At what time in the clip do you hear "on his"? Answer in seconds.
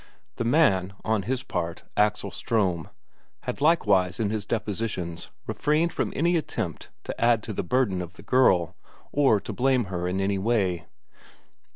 1.05-1.43